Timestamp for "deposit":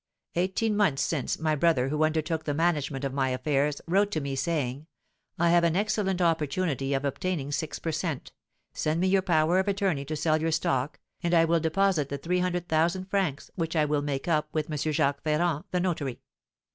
11.59-12.09